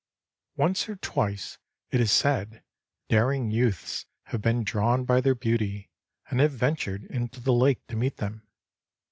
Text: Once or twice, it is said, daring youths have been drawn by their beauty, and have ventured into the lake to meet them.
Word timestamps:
Once 0.55 0.89
or 0.89 0.95
twice, 0.95 1.59
it 1.91 2.01
is 2.01 2.11
said, 2.11 2.63
daring 3.07 3.51
youths 3.51 4.07
have 4.23 4.41
been 4.41 4.63
drawn 4.63 5.05
by 5.05 5.21
their 5.21 5.35
beauty, 5.35 5.91
and 6.31 6.39
have 6.39 6.49
ventured 6.53 7.03
into 7.03 7.39
the 7.39 7.53
lake 7.53 7.85
to 7.85 7.95
meet 7.95 8.17
them. 8.17 8.41